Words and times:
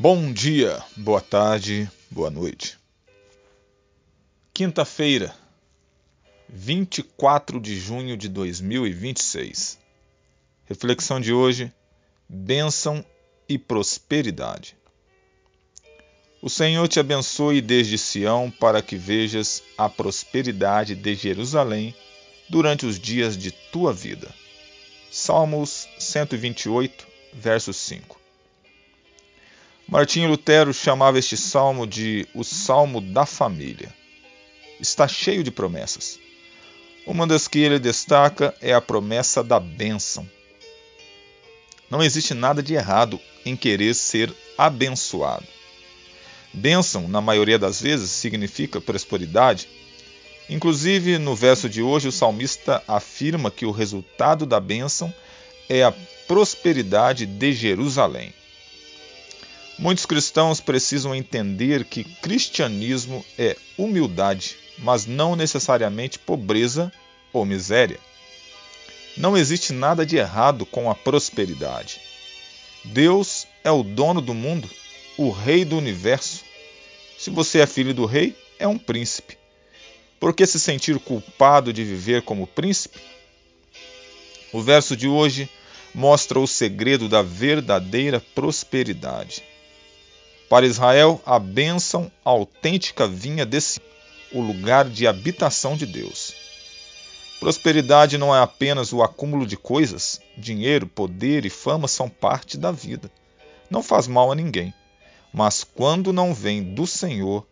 Bom 0.00 0.32
dia, 0.32 0.82
boa 0.96 1.20
tarde, 1.20 1.86
boa 2.10 2.30
noite. 2.30 2.78
Quinta-feira, 4.50 5.34
24 6.48 7.60
de 7.60 7.78
junho 7.78 8.16
de 8.16 8.26
2026. 8.26 9.78
Reflexão 10.64 11.20
de 11.20 11.34
hoje: 11.34 11.70
bênção 12.26 13.04
e 13.46 13.58
prosperidade. 13.58 14.74
O 16.40 16.48
Senhor 16.48 16.88
te 16.88 16.98
abençoe 16.98 17.60
desde 17.60 17.98
Sião 17.98 18.50
para 18.50 18.80
que 18.80 18.96
vejas 18.96 19.62
a 19.76 19.86
prosperidade 19.86 20.94
de 20.94 21.14
Jerusalém 21.14 21.94
durante 22.48 22.86
os 22.86 22.98
dias 22.98 23.36
de 23.36 23.50
tua 23.50 23.92
vida. 23.92 24.34
Salmos 25.10 25.86
128, 25.98 27.06
verso 27.34 27.74
5. 27.74 28.19
Martinho 29.90 30.28
Lutero 30.28 30.72
chamava 30.72 31.18
este 31.18 31.36
salmo 31.36 31.84
de 31.84 32.24
o 32.32 32.44
Salmo 32.44 33.00
da 33.00 33.26
Família. 33.26 33.92
Está 34.78 35.08
cheio 35.08 35.42
de 35.42 35.50
promessas. 35.50 36.16
Uma 37.04 37.26
das 37.26 37.48
que 37.48 37.58
ele 37.58 37.76
destaca 37.76 38.54
é 38.60 38.72
a 38.72 38.80
promessa 38.80 39.42
da 39.42 39.58
bênção. 39.58 40.30
Não 41.90 42.00
existe 42.00 42.34
nada 42.34 42.62
de 42.62 42.72
errado 42.72 43.18
em 43.44 43.56
querer 43.56 43.92
ser 43.96 44.32
abençoado. 44.56 45.44
Bênção, 46.54 47.08
na 47.08 47.20
maioria 47.20 47.58
das 47.58 47.80
vezes, 47.80 48.12
significa 48.12 48.80
prosperidade. 48.80 49.68
Inclusive, 50.48 51.18
no 51.18 51.34
verso 51.34 51.68
de 51.68 51.82
hoje, 51.82 52.06
o 52.06 52.12
salmista 52.12 52.80
afirma 52.86 53.50
que 53.50 53.66
o 53.66 53.72
resultado 53.72 54.46
da 54.46 54.60
bênção 54.60 55.12
é 55.68 55.82
a 55.82 55.92
prosperidade 56.28 57.26
de 57.26 57.52
Jerusalém. 57.52 58.32
Muitos 59.80 60.04
cristãos 60.04 60.60
precisam 60.60 61.14
entender 61.14 61.86
que 61.86 62.04
cristianismo 62.04 63.24
é 63.38 63.56
humildade, 63.78 64.58
mas 64.76 65.06
não 65.06 65.34
necessariamente 65.34 66.18
pobreza 66.18 66.92
ou 67.32 67.46
miséria. 67.46 67.98
Não 69.16 69.38
existe 69.38 69.72
nada 69.72 70.04
de 70.04 70.18
errado 70.18 70.66
com 70.66 70.90
a 70.90 70.94
prosperidade. 70.94 71.98
Deus 72.84 73.46
é 73.64 73.70
o 73.70 73.82
dono 73.82 74.20
do 74.20 74.34
mundo, 74.34 74.68
o 75.16 75.30
rei 75.30 75.64
do 75.64 75.78
universo. 75.78 76.44
Se 77.18 77.30
você 77.30 77.60
é 77.60 77.66
filho 77.66 77.94
do 77.94 78.04
rei, 78.04 78.36
é 78.58 78.68
um 78.68 78.76
príncipe. 78.76 79.38
Por 80.20 80.34
que 80.34 80.44
se 80.44 80.60
sentir 80.60 80.98
culpado 80.98 81.72
de 81.72 81.82
viver 81.84 82.20
como 82.20 82.46
príncipe? 82.46 83.00
O 84.52 84.60
verso 84.60 84.94
de 84.94 85.08
hoje 85.08 85.48
mostra 85.94 86.38
o 86.38 86.46
segredo 86.46 87.08
da 87.08 87.22
verdadeira 87.22 88.20
prosperidade. 88.34 89.42
Para 90.50 90.66
Israel, 90.66 91.22
a 91.24 91.38
bênção 91.38 92.10
autêntica 92.24 93.06
vinha 93.06 93.46
desse 93.46 93.80
o 94.32 94.40
lugar 94.40 94.84
de 94.90 95.06
habitação 95.06 95.76
de 95.76 95.86
Deus. 95.86 96.34
Prosperidade 97.38 98.18
não 98.18 98.34
é 98.34 98.40
apenas 98.40 98.92
o 98.92 99.00
acúmulo 99.00 99.46
de 99.46 99.56
coisas, 99.56 100.20
dinheiro, 100.36 100.88
poder 100.88 101.46
e 101.46 101.50
fama 101.50 101.86
são 101.86 102.08
parte 102.08 102.58
da 102.58 102.72
vida. 102.72 103.08
Não 103.70 103.80
faz 103.80 104.08
mal 104.08 104.32
a 104.32 104.34
ninguém, 104.34 104.74
mas 105.32 105.62
quando 105.62 106.12
não 106.12 106.34
vem 106.34 106.64
do 106.74 106.84
Senhor, 106.84 107.46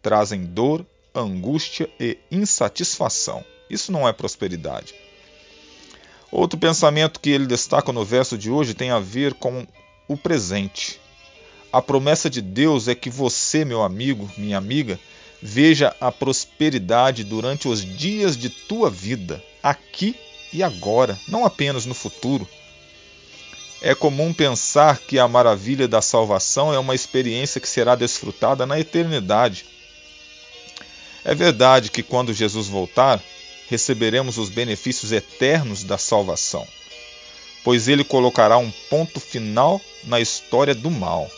trazem 0.00 0.44
dor, 0.44 0.86
angústia 1.12 1.90
e 1.98 2.16
insatisfação. 2.30 3.44
Isso 3.68 3.90
não 3.90 4.06
é 4.06 4.12
prosperidade. 4.12 4.94
Outro 6.30 6.56
pensamento 6.56 7.18
que 7.18 7.30
ele 7.30 7.46
destaca 7.46 7.92
no 7.92 8.04
verso 8.04 8.38
de 8.38 8.52
hoje 8.52 8.72
tem 8.72 8.92
a 8.92 9.00
ver 9.00 9.34
com 9.34 9.66
o 10.06 10.16
presente. 10.16 11.00
A 11.76 11.82
promessa 11.82 12.30
de 12.30 12.40
Deus 12.40 12.88
é 12.88 12.94
que 12.94 13.10
você, 13.10 13.62
meu 13.62 13.82
amigo, 13.82 14.32
minha 14.38 14.56
amiga, 14.56 14.98
veja 15.42 15.94
a 16.00 16.10
prosperidade 16.10 17.22
durante 17.22 17.68
os 17.68 17.84
dias 17.84 18.34
de 18.34 18.48
tua 18.48 18.88
vida, 18.88 19.44
aqui 19.62 20.16
e 20.54 20.62
agora, 20.62 21.18
não 21.28 21.44
apenas 21.44 21.84
no 21.84 21.92
futuro. 21.92 22.48
É 23.82 23.94
comum 23.94 24.32
pensar 24.32 25.00
que 25.00 25.18
a 25.18 25.28
maravilha 25.28 25.86
da 25.86 26.00
salvação 26.00 26.72
é 26.72 26.78
uma 26.78 26.94
experiência 26.94 27.60
que 27.60 27.68
será 27.68 27.94
desfrutada 27.94 28.64
na 28.64 28.80
eternidade. 28.80 29.66
É 31.26 31.34
verdade 31.34 31.90
que 31.90 32.02
quando 32.02 32.32
Jesus 32.32 32.68
voltar, 32.68 33.22
receberemos 33.68 34.38
os 34.38 34.48
benefícios 34.48 35.12
eternos 35.12 35.84
da 35.84 35.98
salvação, 35.98 36.66
pois 37.62 37.86
ele 37.86 38.02
colocará 38.02 38.56
um 38.56 38.70
ponto 38.88 39.20
final 39.20 39.78
na 40.04 40.18
história 40.18 40.74
do 40.74 40.90
mal. 40.90 41.30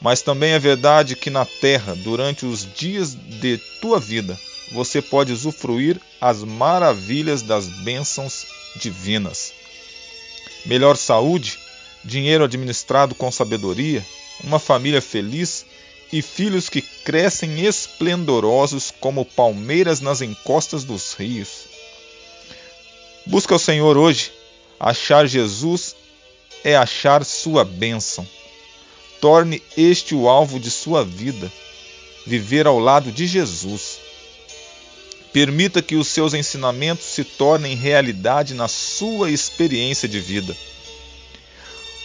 Mas 0.00 0.22
também 0.22 0.52
é 0.52 0.58
verdade 0.58 1.16
que 1.16 1.30
na 1.30 1.44
terra, 1.44 1.94
durante 1.96 2.46
os 2.46 2.66
dias 2.74 3.14
de 3.14 3.58
tua 3.80 3.98
vida, 3.98 4.38
você 4.72 5.02
pode 5.02 5.32
usufruir 5.32 6.00
as 6.20 6.44
maravilhas 6.44 7.42
das 7.42 7.66
bênçãos 7.66 8.46
divinas. 8.76 9.52
Melhor 10.66 10.96
saúde, 10.96 11.58
dinheiro 12.04 12.44
administrado 12.44 13.14
com 13.14 13.30
sabedoria, 13.32 14.04
uma 14.44 14.58
família 14.58 15.00
feliz 15.02 15.64
e 16.12 16.22
filhos 16.22 16.68
que 16.68 16.80
crescem 16.80 17.64
esplendorosos 17.66 18.92
como 19.00 19.24
palmeiras 19.24 20.00
nas 20.00 20.22
encostas 20.22 20.84
dos 20.84 21.14
rios. 21.14 21.66
Busca 23.26 23.54
o 23.54 23.58
Senhor 23.58 23.96
hoje. 23.96 24.32
Achar 24.80 25.26
Jesus 25.26 25.96
é 26.64 26.76
achar 26.76 27.24
sua 27.24 27.64
bênção. 27.64 28.26
Torne 29.20 29.62
este 29.76 30.14
o 30.14 30.28
alvo 30.28 30.60
de 30.60 30.70
sua 30.70 31.04
vida, 31.04 31.50
viver 32.26 32.66
ao 32.66 32.78
lado 32.78 33.10
de 33.10 33.26
Jesus. 33.26 33.98
Permita 35.32 35.82
que 35.82 35.96
os 35.96 36.08
seus 36.08 36.34
ensinamentos 36.34 37.04
se 37.04 37.24
tornem 37.24 37.76
realidade 37.76 38.54
na 38.54 38.68
sua 38.68 39.30
experiência 39.30 40.08
de 40.08 40.20
vida. 40.20 40.56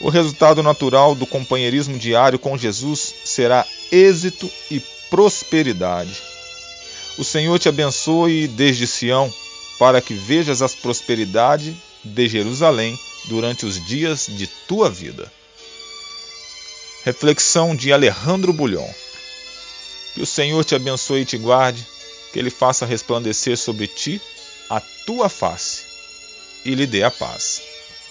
O 0.00 0.08
resultado 0.08 0.62
natural 0.62 1.14
do 1.14 1.26
companheirismo 1.26 1.96
diário 1.96 2.38
com 2.38 2.58
Jesus 2.58 3.14
será 3.24 3.64
êxito 3.90 4.50
e 4.70 4.80
prosperidade. 5.08 6.20
O 7.18 7.24
Senhor 7.24 7.58
te 7.58 7.68
abençoe 7.68 8.48
desde 8.48 8.86
Sião, 8.86 9.32
para 9.78 10.00
que 10.00 10.14
vejas 10.14 10.62
as 10.62 10.74
prosperidades 10.74 11.74
de 12.02 12.28
Jerusalém 12.28 12.98
durante 13.26 13.66
os 13.66 13.84
dias 13.84 14.26
de 14.28 14.46
tua 14.46 14.90
vida. 14.90 15.30
Reflexão 17.04 17.74
de 17.74 17.92
Alejandro 17.92 18.52
Bulhon. 18.52 18.88
Que 20.14 20.22
o 20.22 20.26
Senhor 20.26 20.64
te 20.64 20.74
abençoe 20.74 21.22
e 21.22 21.24
te 21.24 21.38
guarde, 21.38 21.86
que 22.32 22.38
Ele 22.38 22.50
faça 22.50 22.86
resplandecer 22.86 23.56
sobre 23.56 23.86
ti 23.86 24.20
a 24.68 24.80
tua 24.80 25.28
face 25.28 25.84
e 26.64 26.74
lhe 26.74 26.86
dê 26.86 27.02
a 27.02 27.10
paz. 27.10 27.71